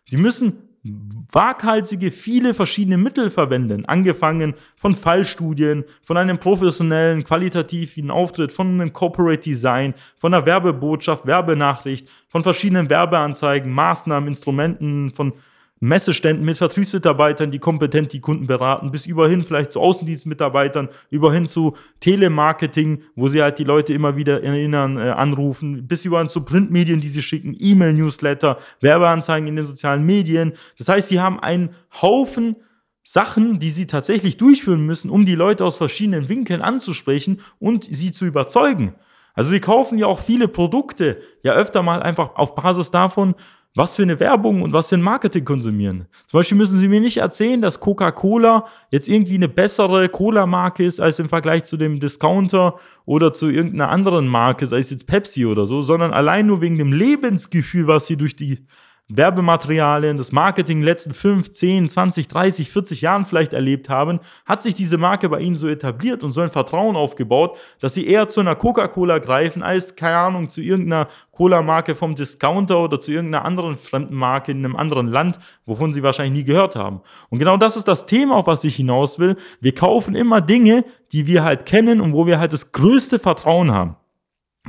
Sie 0.05 0.17
müssen 0.17 0.70
waghalsige, 0.83 2.11
viele 2.11 2.53
verschiedene 2.53 2.97
Mittel 2.97 3.29
verwenden, 3.29 3.85
angefangen 3.85 4.55
von 4.75 4.95
Fallstudien, 4.95 5.85
von 6.01 6.17
einem 6.17 6.39
professionellen, 6.39 7.23
qualitativen 7.23 8.09
Auftritt, 8.09 8.51
von 8.51 8.67
einem 8.67 8.91
Corporate 8.91 9.41
Design, 9.41 9.93
von 10.17 10.33
einer 10.33 10.45
Werbebotschaft, 10.45 11.27
Werbenachricht, 11.27 12.09
von 12.29 12.41
verschiedenen 12.41 12.89
Werbeanzeigen, 12.89 13.71
Maßnahmen, 13.71 14.29
Instrumenten, 14.29 15.11
von 15.11 15.33
Messeständen 15.81 16.45
mit 16.45 16.57
Vertriebsmitarbeitern, 16.57 17.49
die 17.49 17.57
kompetent 17.57 18.13
die 18.13 18.21
Kunden 18.21 18.45
beraten, 18.45 18.91
bis 18.91 19.07
überhin 19.07 19.43
vielleicht 19.43 19.71
zu 19.71 19.81
Außendienstmitarbeitern, 19.81 20.89
überhin 21.09 21.47
zu 21.47 21.75
Telemarketing, 21.99 23.01
wo 23.15 23.29
sie 23.29 23.41
halt 23.41 23.57
die 23.57 23.63
Leute 23.63 23.91
immer 23.91 24.15
wieder 24.15 24.43
erinnern, 24.43 24.97
äh, 24.97 25.09
anrufen, 25.09 25.87
bis 25.87 26.05
überhin 26.05 26.27
zu 26.27 26.45
Printmedien, 26.45 27.01
die 27.01 27.07
sie 27.07 27.23
schicken, 27.23 27.55
E-Mail-Newsletter, 27.59 28.59
Werbeanzeigen 28.79 29.47
in 29.47 29.55
den 29.55 29.65
sozialen 29.65 30.05
Medien. 30.05 30.53
Das 30.77 30.87
heißt, 30.87 31.09
sie 31.09 31.19
haben 31.19 31.39
einen 31.39 31.71
Haufen 32.01 32.57
Sachen, 33.03 33.59
die 33.59 33.71
sie 33.71 33.87
tatsächlich 33.87 34.37
durchführen 34.37 34.85
müssen, 34.85 35.09
um 35.09 35.25
die 35.25 35.33
Leute 35.33 35.65
aus 35.65 35.77
verschiedenen 35.77 36.29
Winkeln 36.29 36.61
anzusprechen 36.61 37.41
und 37.57 37.85
sie 37.85 38.11
zu 38.11 38.25
überzeugen. 38.25 38.93
Also 39.33 39.49
sie 39.49 39.59
kaufen 39.59 39.97
ja 39.97 40.07
auch 40.07 40.19
viele 40.19 40.47
Produkte, 40.47 41.21
ja 41.41 41.53
öfter 41.53 41.81
mal 41.81 42.03
einfach 42.03 42.35
auf 42.35 42.53
Basis 42.53 42.91
davon, 42.91 43.35
was 43.73 43.95
für 43.95 44.03
eine 44.03 44.19
Werbung 44.19 44.61
und 44.61 44.73
was 44.73 44.89
für 44.89 44.95
ein 44.95 45.01
Marketing 45.01 45.45
konsumieren. 45.45 46.07
Zum 46.27 46.39
Beispiel 46.39 46.57
müssen 46.57 46.77
Sie 46.77 46.87
mir 46.87 46.99
nicht 46.99 47.17
erzählen, 47.17 47.61
dass 47.61 47.79
Coca-Cola 47.79 48.65
jetzt 48.89 49.07
irgendwie 49.07 49.35
eine 49.35 49.47
bessere 49.47 50.09
Cola-Marke 50.09 50.83
ist 50.83 50.99
als 50.99 51.19
im 51.19 51.29
Vergleich 51.29 51.63
zu 51.63 51.77
dem 51.77 51.99
Discounter 51.99 52.75
oder 53.05 53.31
zu 53.31 53.49
irgendeiner 53.49 53.89
anderen 53.89 54.27
Marke, 54.27 54.67
sei 54.67 54.79
es 54.79 54.89
jetzt 54.89 55.07
Pepsi 55.07 55.45
oder 55.45 55.65
so, 55.67 55.81
sondern 55.81 56.11
allein 56.11 56.47
nur 56.47 56.61
wegen 56.61 56.77
dem 56.77 56.91
Lebensgefühl, 56.91 57.87
was 57.87 58.07
Sie 58.07 58.17
durch 58.17 58.35
die 58.35 58.65
Werbematerialien, 59.13 60.17
das 60.17 60.31
Marketing 60.31 60.77
in 60.77 60.81
den 60.81 60.87
letzten 60.87 61.13
5, 61.13 61.51
10, 61.51 61.87
20, 61.87 62.27
30, 62.27 62.69
40 62.69 63.01
Jahren 63.01 63.25
vielleicht 63.25 63.53
erlebt 63.53 63.89
haben, 63.89 64.19
hat 64.45 64.63
sich 64.63 64.73
diese 64.73 64.97
Marke 64.97 65.27
bei 65.27 65.39
ihnen 65.39 65.55
so 65.55 65.67
etabliert 65.67 66.23
und 66.23 66.31
so 66.31 66.41
ein 66.41 66.51
Vertrauen 66.51 66.95
aufgebaut, 66.95 67.57
dass 67.79 67.93
sie 67.93 68.07
eher 68.07 68.27
zu 68.27 68.39
einer 68.39 68.55
Coca-Cola 68.55 69.19
greifen, 69.19 69.63
als, 69.63 69.95
keine 69.95 70.17
Ahnung, 70.17 70.47
zu 70.47 70.61
irgendeiner 70.61 71.07
Cola-Marke 71.31 71.95
vom 71.95 72.15
Discounter 72.15 72.79
oder 72.79 72.99
zu 72.99 73.11
irgendeiner 73.11 73.45
anderen 73.45 73.77
fremden 73.77 74.15
Marke 74.15 74.51
in 74.51 74.59
einem 74.59 74.75
anderen 74.75 75.07
Land, 75.07 75.39
wovon 75.65 75.91
sie 75.91 76.03
wahrscheinlich 76.03 76.43
nie 76.43 76.45
gehört 76.45 76.75
haben. 76.75 77.01
Und 77.29 77.39
genau 77.39 77.57
das 77.57 77.77
ist 77.77 77.87
das 77.87 78.05
Thema, 78.05 78.35
auf 78.35 78.47
was 78.47 78.63
ich 78.63 78.75
hinaus 78.75 79.19
will. 79.19 79.35
Wir 79.59 79.75
kaufen 79.75 80.15
immer 80.15 80.39
Dinge, 80.41 80.85
die 81.11 81.27
wir 81.27 81.43
halt 81.43 81.65
kennen 81.65 81.99
und 81.99 82.13
wo 82.13 82.25
wir 82.25 82.39
halt 82.39 82.53
das 82.53 82.71
größte 82.71 83.19
Vertrauen 83.19 83.71
haben. 83.71 83.95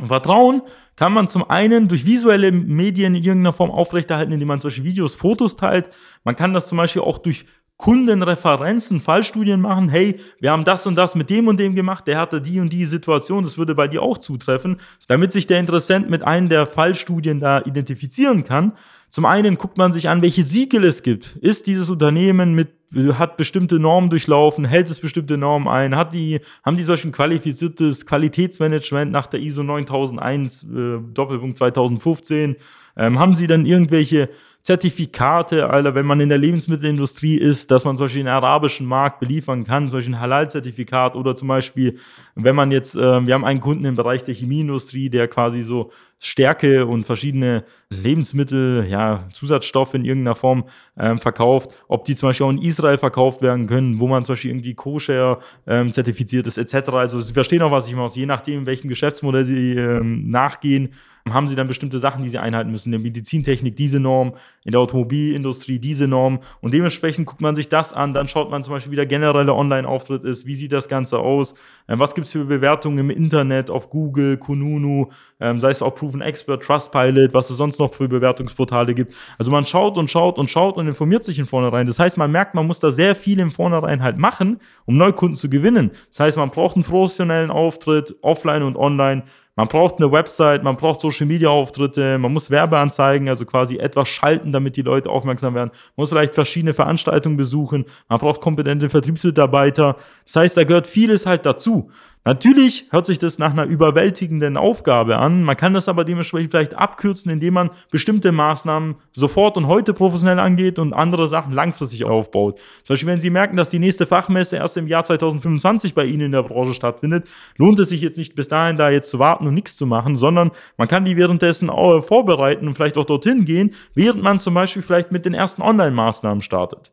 Und 0.00 0.08
Vertrauen 0.08 0.62
kann 0.96 1.12
man 1.12 1.28
zum 1.28 1.48
einen 1.48 1.88
durch 1.88 2.06
visuelle 2.06 2.50
Medien 2.50 3.14
in 3.14 3.22
irgendeiner 3.22 3.52
Form 3.52 3.70
aufrechterhalten, 3.70 4.32
indem 4.32 4.48
man 4.48 4.60
zum 4.60 4.68
Beispiel 4.68 4.84
Videos, 4.84 5.14
Fotos 5.14 5.56
teilt. 5.56 5.90
Man 6.24 6.34
kann 6.34 6.54
das 6.54 6.68
zum 6.68 6.78
Beispiel 6.78 7.02
auch 7.02 7.18
durch 7.18 7.44
Kundenreferenzen, 7.76 9.00
Fallstudien 9.00 9.60
machen. 9.60 9.88
Hey, 9.88 10.20
wir 10.40 10.52
haben 10.52 10.64
das 10.64 10.86
und 10.86 10.94
das 10.94 11.14
mit 11.14 11.30
dem 11.30 11.48
und 11.48 11.58
dem 11.58 11.74
gemacht, 11.74 12.06
der 12.06 12.18
hatte 12.20 12.40
die 12.40 12.60
und 12.60 12.72
die 12.72 12.84
Situation, 12.84 13.42
das 13.42 13.58
würde 13.58 13.74
bei 13.74 13.88
dir 13.88 14.02
auch 14.02 14.18
zutreffen, 14.18 14.76
damit 15.08 15.32
sich 15.32 15.46
der 15.46 15.58
Interessent 15.58 16.08
mit 16.08 16.22
einem 16.22 16.48
der 16.48 16.66
Fallstudien 16.66 17.40
da 17.40 17.60
identifizieren 17.62 18.44
kann. 18.44 18.76
Zum 19.08 19.24
einen 19.24 19.58
guckt 19.58 19.78
man 19.78 19.92
sich 19.92 20.08
an, 20.08 20.22
welche 20.22 20.44
Siegel 20.44 20.84
es 20.84 21.02
gibt. 21.02 21.36
Ist 21.40 21.66
dieses 21.66 21.90
Unternehmen 21.90 22.54
mit 22.54 22.81
hat 22.94 23.36
bestimmte 23.36 23.78
Normen 23.78 24.10
durchlaufen, 24.10 24.64
hält 24.64 24.90
es 24.90 25.00
bestimmte 25.00 25.38
Normen 25.38 25.68
ein, 25.68 25.96
hat 25.96 26.12
die, 26.12 26.40
haben 26.64 26.76
die 26.76 26.82
solchen 26.82 27.12
qualifiziertes 27.12 28.06
Qualitätsmanagement 28.06 29.10
nach 29.10 29.26
der 29.26 29.40
ISO 29.40 29.62
9001 29.62 30.64
äh, 30.64 30.98
Doppelpunkt 31.12 31.56
2015, 31.58 32.56
ähm, 32.96 33.18
haben 33.18 33.34
sie 33.34 33.46
dann 33.46 33.66
irgendwelche 33.66 34.28
Zertifikate, 34.62 35.70
Alter, 35.70 35.96
wenn 35.96 36.06
man 36.06 36.20
in 36.20 36.28
der 36.28 36.38
Lebensmittelindustrie 36.38 37.34
ist, 37.34 37.72
dass 37.72 37.84
man 37.84 37.96
zum 37.96 38.04
Beispiel 38.04 38.22
den 38.22 38.28
arabischen 38.28 38.86
Markt 38.86 39.18
beliefern 39.18 39.64
kann, 39.64 39.88
Beispiel 39.88 40.14
ein 40.14 40.20
Halal-Zertifikat 40.20 41.16
oder 41.16 41.34
zum 41.34 41.48
Beispiel, 41.48 41.98
wenn 42.36 42.54
man 42.54 42.70
jetzt, 42.70 42.94
äh, 42.94 43.26
wir 43.26 43.34
haben 43.34 43.44
einen 43.44 43.60
Kunden 43.60 43.84
im 43.84 43.96
Bereich 43.96 44.22
der 44.22 44.34
Chemieindustrie, 44.34 45.10
der 45.10 45.26
quasi 45.26 45.62
so 45.62 45.90
Stärke 46.24 46.86
und 46.86 47.02
verschiedene 47.04 47.64
Lebensmittel, 47.90 48.86
ja, 48.88 49.28
Zusatzstoffe 49.32 49.94
in 49.94 50.04
irgendeiner 50.04 50.36
Form 50.36 50.66
ähm, 50.96 51.18
verkauft, 51.18 51.72
ob 51.88 52.04
die 52.04 52.14
zum 52.14 52.28
Beispiel 52.28 52.46
auch 52.46 52.50
in 52.50 52.62
Israel 52.62 52.96
verkauft 52.96 53.42
werden 53.42 53.66
können, 53.66 53.98
wo 53.98 54.06
man 54.06 54.22
zum 54.22 54.34
Beispiel 54.34 54.52
irgendwie 54.52 54.74
koscher 54.74 55.40
ähm, 55.66 55.90
zertifiziert 55.90 56.46
ist, 56.46 56.58
etc. 56.58 56.90
Also 56.90 57.20
sie 57.20 57.32
verstehen 57.32 57.60
auch, 57.62 57.72
was 57.72 57.88
ich 57.88 57.96
mache, 57.96 58.16
je 58.16 58.26
nachdem, 58.26 58.66
welchem 58.66 58.88
Geschäftsmodell 58.88 59.44
sie 59.44 59.72
ähm, 59.72 60.30
nachgehen, 60.30 60.94
haben 61.30 61.46
sie 61.48 61.54
dann 61.54 61.68
bestimmte 61.68 61.98
Sachen, 61.98 62.24
die 62.24 62.28
sie 62.28 62.38
einhalten 62.38 62.70
müssen. 62.70 62.88
In 62.88 62.92
der 62.92 63.00
Medizintechnik 63.00 63.76
diese 63.76 64.00
Norm, 64.00 64.34
in 64.64 64.72
der 64.72 64.80
Automobilindustrie 64.80 65.78
diese 65.78 66.08
Norm. 66.08 66.40
Und 66.60 66.74
dementsprechend 66.74 67.26
guckt 67.26 67.40
man 67.40 67.54
sich 67.54 67.68
das 67.68 67.92
an. 67.92 68.12
Dann 68.12 68.28
schaut 68.28 68.50
man 68.50 68.62
zum 68.62 68.74
Beispiel, 68.74 68.92
wie 68.92 68.96
der 68.96 69.06
generelle 69.06 69.54
Online-Auftritt 69.54 70.24
ist. 70.24 70.46
Wie 70.46 70.54
sieht 70.54 70.72
das 70.72 70.88
Ganze 70.88 71.18
aus? 71.18 71.54
Ähm, 71.88 71.98
was 71.98 72.14
gibt 72.14 72.26
es 72.26 72.32
für 72.32 72.44
Bewertungen 72.44 72.98
im 72.98 73.10
Internet, 73.10 73.70
auf 73.70 73.90
Google, 73.90 74.36
Kununu, 74.36 75.10
ähm, 75.40 75.60
sei 75.60 75.70
es 75.70 75.82
auch 75.82 75.94
Proven 75.94 76.20
Expert, 76.20 76.62
Trustpilot, 76.62 77.34
was 77.34 77.50
es 77.50 77.56
sonst 77.56 77.78
noch 77.78 77.94
für 77.94 78.08
Bewertungsportale 78.08 78.94
gibt. 78.94 79.14
Also 79.38 79.50
man 79.50 79.64
schaut 79.64 79.98
und 79.98 80.10
schaut 80.10 80.38
und 80.38 80.48
schaut 80.48 80.76
und 80.76 80.88
informiert 80.88 81.24
sich 81.24 81.38
in 81.38 81.46
vornherein. 81.46 81.86
Das 81.86 81.98
heißt, 81.98 82.16
man 82.16 82.30
merkt, 82.30 82.54
man 82.54 82.66
muss 82.66 82.80
da 82.80 82.90
sehr 82.90 83.14
viel 83.14 83.38
im 83.38 83.50
Vornherein 83.50 84.02
halt 84.02 84.18
machen, 84.18 84.58
um 84.86 84.96
Neukunden 84.96 85.36
zu 85.36 85.50
gewinnen. 85.50 85.90
Das 86.08 86.20
heißt, 86.20 86.36
man 86.36 86.50
braucht 86.50 86.76
einen 86.76 86.84
professionellen 86.84 87.50
Auftritt, 87.50 88.16
offline 88.22 88.62
und 88.62 88.76
online. 88.76 89.24
Man 89.54 89.68
braucht 89.68 89.98
eine 89.98 90.10
Website, 90.10 90.62
man 90.62 90.76
braucht 90.78 91.02
Social 91.02 91.26
Media 91.26 91.50
Auftritte, 91.50 92.16
man 92.16 92.32
muss 92.32 92.50
Werbeanzeigen, 92.50 93.28
also 93.28 93.44
quasi 93.44 93.76
etwas 93.76 94.08
schalten, 94.08 94.50
damit 94.50 94.76
die 94.76 94.82
Leute 94.82 95.10
aufmerksam 95.10 95.54
werden. 95.54 95.68
Man 95.68 96.02
muss 96.02 96.08
vielleicht 96.08 96.34
verschiedene 96.34 96.72
Veranstaltungen 96.72 97.36
besuchen, 97.36 97.84
man 98.08 98.18
braucht 98.18 98.40
kompetente 98.40 98.88
Vertriebsmitarbeiter. 98.88 99.96
Das 100.24 100.36
heißt, 100.36 100.56
da 100.56 100.64
gehört 100.64 100.86
vieles 100.86 101.26
halt 101.26 101.44
dazu. 101.44 101.90
Natürlich 102.24 102.86
hört 102.90 103.04
sich 103.04 103.18
das 103.18 103.40
nach 103.40 103.50
einer 103.50 103.64
überwältigenden 103.64 104.56
Aufgabe 104.56 105.16
an. 105.16 105.42
Man 105.42 105.56
kann 105.56 105.74
das 105.74 105.88
aber 105.88 106.04
dementsprechend 106.04 106.52
vielleicht 106.52 106.74
abkürzen, 106.74 107.32
indem 107.32 107.54
man 107.54 107.70
bestimmte 107.90 108.30
Maßnahmen 108.30 108.94
sofort 109.10 109.56
und 109.56 109.66
heute 109.66 109.92
professionell 109.92 110.38
angeht 110.38 110.78
und 110.78 110.92
andere 110.92 111.26
Sachen 111.26 111.52
langfristig 111.52 112.04
aufbaut. 112.04 112.60
Zum 112.84 112.94
Beispiel, 112.94 113.08
wenn 113.08 113.20
Sie 113.20 113.30
merken, 113.30 113.56
dass 113.56 113.70
die 113.70 113.80
nächste 113.80 114.06
Fachmesse 114.06 114.54
erst 114.54 114.76
im 114.76 114.86
Jahr 114.86 115.02
2025 115.02 115.96
bei 115.96 116.04
Ihnen 116.04 116.26
in 116.26 116.32
der 116.32 116.44
Branche 116.44 116.74
stattfindet, 116.74 117.28
lohnt 117.56 117.80
es 117.80 117.88
sich 117.88 118.02
jetzt 118.02 118.18
nicht 118.18 118.36
bis 118.36 118.46
dahin 118.46 118.76
da 118.76 118.88
jetzt 118.88 119.10
zu 119.10 119.18
warten 119.18 119.48
und 119.48 119.54
nichts 119.54 119.74
zu 119.74 119.86
machen, 119.86 120.14
sondern 120.14 120.52
man 120.76 120.86
kann 120.86 121.04
die 121.04 121.16
währenddessen 121.16 121.70
auch 121.70 122.02
vorbereiten 122.02 122.68
und 122.68 122.74
vielleicht 122.76 122.98
auch 122.98 123.04
dorthin 123.04 123.44
gehen, 123.44 123.74
während 123.96 124.22
man 124.22 124.38
zum 124.38 124.54
Beispiel 124.54 124.82
vielleicht 124.82 125.10
mit 125.10 125.24
den 125.24 125.34
ersten 125.34 125.60
Online-Maßnahmen 125.60 126.40
startet. 126.40 126.92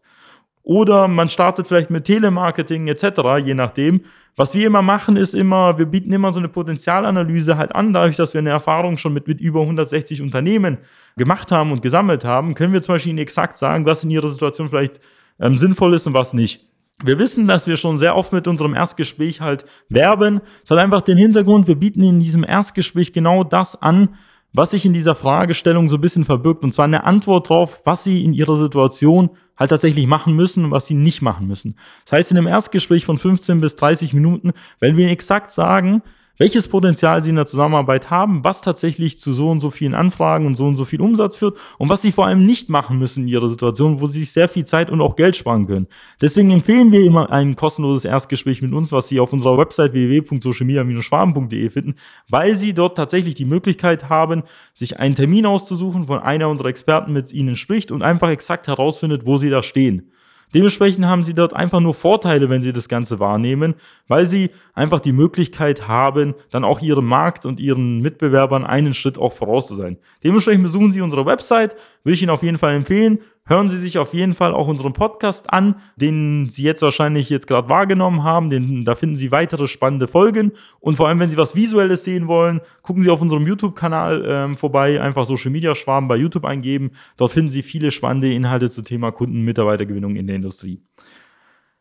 Oder 0.63 1.07
man 1.07 1.29
startet 1.29 1.67
vielleicht 1.67 1.89
mit 1.89 2.05
Telemarketing 2.05 2.87
etc., 2.87 3.21
je 3.43 3.53
nachdem. 3.53 4.01
Was 4.35 4.53
wir 4.53 4.67
immer 4.67 4.81
machen, 4.81 5.17
ist 5.17 5.33
immer, 5.33 5.77
wir 5.77 5.85
bieten 5.85 6.13
immer 6.13 6.31
so 6.31 6.39
eine 6.39 6.47
Potenzialanalyse 6.47 7.57
halt 7.57 7.73
an. 7.73 7.91
Dadurch, 7.93 8.15
dass 8.15 8.33
wir 8.33 8.39
eine 8.39 8.51
Erfahrung 8.51 8.97
schon 8.97 9.13
mit, 9.13 9.27
mit 9.27 9.41
über 9.41 9.61
160 9.61 10.21
Unternehmen 10.21 10.77
gemacht 11.17 11.51
haben 11.51 11.71
und 11.71 11.81
gesammelt 11.81 12.23
haben, 12.23 12.53
können 12.53 12.73
wir 12.73 12.81
zum 12.81 12.95
Beispiel 12.95 13.11
Ihnen 13.11 13.19
exakt 13.19 13.57
sagen, 13.57 13.85
was 13.85 14.03
in 14.03 14.11
Ihrer 14.11 14.29
Situation 14.29 14.69
vielleicht 14.69 15.01
ähm, 15.39 15.57
sinnvoll 15.57 15.93
ist 15.93 16.07
und 16.07 16.13
was 16.13 16.33
nicht. 16.33 16.67
Wir 17.03 17.17
wissen, 17.17 17.47
dass 17.47 17.65
wir 17.65 17.77
schon 17.77 17.97
sehr 17.97 18.15
oft 18.15 18.33
mit 18.33 18.47
unserem 18.47 18.75
Erstgespräch 18.75 19.39
halt 19.39 19.65
werben. 19.87 20.41
Es 20.63 20.69
hat 20.69 20.77
einfach 20.77 21.01
den 21.01 21.17
Hintergrund, 21.17 21.67
wir 21.67 21.75
bieten 21.75 22.03
in 22.03 22.19
diesem 22.19 22.43
Erstgespräch 22.43 23.13
genau 23.13 23.45
das 23.45 23.81
an, 23.81 24.15
was 24.51 24.71
sich 24.71 24.85
in 24.85 24.93
dieser 24.93 25.15
Fragestellung 25.15 25.87
so 25.87 25.95
ein 25.95 26.01
bisschen 26.01 26.25
verbirgt. 26.25 26.63
Und 26.63 26.73
zwar 26.73 26.85
eine 26.85 27.05
Antwort 27.05 27.49
drauf, 27.49 27.81
was 27.85 28.03
Sie 28.03 28.23
in 28.23 28.33
Ihrer 28.33 28.57
Situation 28.57 29.29
halt 29.59 29.69
tatsächlich 29.69 30.07
machen 30.07 30.33
müssen 30.33 30.65
und 30.65 30.71
was 30.71 30.87
sie 30.87 30.95
nicht 30.95 31.21
machen 31.21 31.47
müssen. 31.47 31.75
Das 32.05 32.13
heißt, 32.13 32.31
in 32.31 32.37
einem 32.37 32.47
Erstgespräch 32.47 33.05
von 33.05 33.17
15 33.17 33.59
bis 33.61 33.75
30 33.75 34.13
Minuten 34.13 34.51
werden 34.79 34.97
wir 34.97 35.09
exakt 35.09 35.51
sagen, 35.51 36.01
welches 36.39 36.69
Potenzial 36.69 37.21
sie 37.21 37.29
in 37.29 37.35
der 37.35 37.45
Zusammenarbeit 37.45 38.09
haben, 38.09 38.43
was 38.43 38.61
tatsächlich 38.61 39.19
zu 39.19 39.33
so 39.33 39.51
und 39.51 39.59
so 39.59 39.69
vielen 39.69 39.93
Anfragen 39.93 40.47
und 40.47 40.55
so 40.55 40.65
und 40.65 40.77
so 40.77 40.85
viel 40.85 41.01
Umsatz 41.01 41.35
führt 41.35 41.57
und 41.77 41.89
was 41.89 42.01
sie 42.01 42.13
vor 42.13 42.25
allem 42.25 42.45
nicht 42.45 42.69
machen 42.69 42.97
müssen 42.97 43.23
in 43.23 43.27
ihrer 43.27 43.49
Situation, 43.49 43.99
wo 43.99 44.07
sie 44.07 44.21
sich 44.21 44.31
sehr 44.31 44.47
viel 44.47 44.65
Zeit 44.65 44.89
und 44.89 45.01
auch 45.01 45.17
Geld 45.17 45.35
sparen 45.35 45.67
können. 45.67 45.87
Deswegen 46.21 46.49
empfehlen 46.49 46.91
wir 46.93 47.03
immer 47.03 47.29
ein 47.29 47.57
kostenloses 47.57 48.05
Erstgespräch 48.05 48.61
mit 48.61 48.73
uns, 48.73 48.91
was 48.93 49.09
Sie 49.09 49.19
auf 49.19 49.33
unserer 49.33 49.57
Website 49.57 49.91
www.socialmedia-schwaben.de 49.91 51.69
finden, 51.69 51.95
weil 52.29 52.55
Sie 52.55 52.73
dort 52.73 52.95
tatsächlich 52.95 53.35
die 53.35 53.45
Möglichkeit 53.45 54.07
haben, 54.07 54.43
sich 54.73 54.97
einen 54.97 55.15
Termin 55.15 55.45
auszusuchen, 55.45 56.07
von 56.07 56.19
einer 56.19 56.47
unserer 56.47 56.69
Experten 56.69 57.11
mit 57.11 57.33
Ihnen 57.33 57.57
spricht 57.57 57.91
und 57.91 58.01
einfach 58.01 58.29
exakt 58.29 58.67
herausfindet, 58.67 59.25
wo 59.25 59.37
Sie 59.37 59.49
da 59.49 59.61
stehen. 59.61 60.11
Dementsprechend 60.53 61.05
haben 61.05 61.23
sie 61.23 61.33
dort 61.33 61.55
einfach 61.55 61.79
nur 61.79 61.93
Vorteile, 61.93 62.49
wenn 62.49 62.61
sie 62.61 62.73
das 62.73 62.89
Ganze 62.89 63.19
wahrnehmen, 63.19 63.75
weil 64.07 64.25
sie 64.25 64.49
einfach 64.73 64.99
die 64.99 65.11
Möglichkeit 65.11 65.87
haben, 65.87 66.33
dann 66.49 66.63
auch 66.63 66.81
ihrem 66.81 67.05
Markt 67.05 67.45
und 67.45 67.59
ihren 67.59 67.99
Mitbewerbern 67.99 68.65
einen 68.65 68.93
Schritt 68.93 69.17
auch 69.17 69.33
voraus 69.33 69.67
zu 69.67 69.75
sein. 69.75 69.97
Dementsprechend 70.23 70.63
besuchen 70.63 70.91
Sie 70.91 71.01
unsere 71.01 71.25
Website, 71.25 71.75
würde 72.03 72.13
ich 72.15 72.23
Ihnen 72.23 72.31
auf 72.31 72.43
jeden 72.43 72.57
Fall 72.57 72.73
empfehlen. 72.73 73.19
Hören 73.49 73.67
Sie 73.67 73.79
sich 73.79 73.97
auf 73.97 74.13
jeden 74.13 74.35
Fall 74.35 74.53
auch 74.53 74.67
unseren 74.67 74.93
Podcast 74.93 75.51
an, 75.51 75.81
den 75.95 76.47
Sie 76.49 76.61
jetzt 76.61 76.83
wahrscheinlich 76.83 77.31
jetzt 77.31 77.47
gerade 77.47 77.67
wahrgenommen 77.67 78.23
haben. 78.23 78.51
Den, 78.51 78.85
da 78.85 78.93
finden 78.93 79.15
Sie 79.15 79.31
weitere 79.31 79.67
spannende 79.67 80.07
Folgen. 80.07 80.51
Und 80.79 80.97
vor 80.97 81.07
allem, 81.07 81.19
wenn 81.19 81.31
Sie 81.31 81.37
was 81.37 81.55
Visuelles 81.55 82.03
sehen 82.03 82.27
wollen, 82.27 82.61
gucken 82.83 83.01
Sie 83.01 83.09
auf 83.09 83.23
unserem 83.23 83.47
YouTube-Kanal 83.47 84.23
ähm, 84.27 84.55
vorbei. 84.55 85.01
Einfach 85.01 85.25
Social 85.25 85.49
Media 85.49 85.73
Schwaben 85.73 86.07
bei 86.07 86.15
YouTube 86.15 86.45
eingeben. 86.45 86.91
Dort 87.17 87.31
finden 87.31 87.49
Sie 87.49 87.63
viele 87.63 87.89
spannende 87.89 88.31
Inhalte 88.31 88.69
zum 88.69 88.85
Thema 88.85 89.11
Kunden-Mitarbeitergewinnung 89.11 90.15
in 90.15 90.27
der 90.27 90.35
Industrie. 90.35 90.83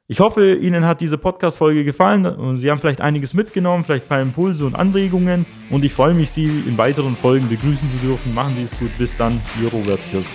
Ich 0.07 0.21
hoffe, 0.21 0.55
Ihnen 0.55 0.87
hat 0.87 1.03
diese 1.03 1.19
Podcast-Folge 1.19 1.85
gefallen 1.85 2.25
und 2.25 2.57
Sie 2.57 2.71
haben 2.71 2.81
vielleicht 2.81 3.03
einiges 3.03 3.35
mitgenommen, 3.35 3.85
vielleicht 3.85 4.07
ein 4.07 4.09
paar 4.09 4.23
Impulse 4.23 4.65
und 4.65 4.75
Anregungen. 4.75 5.45
Und 5.69 5.85
ich 5.85 5.93
freue 5.93 6.15
mich, 6.15 6.31
Sie 6.31 6.47
in 6.47 6.79
weiteren 6.79 7.15
Folgen 7.15 7.47
begrüßen 7.51 7.91
zu 7.91 8.07
dürfen. 8.07 8.33
Machen 8.33 8.55
Sie 8.57 8.63
es 8.63 8.79
gut. 8.79 8.97
Bis 8.97 9.19
dann. 9.19 9.39
Ihr 9.63 9.69
Robert 9.69 10.01
Kirsch. 10.11 10.35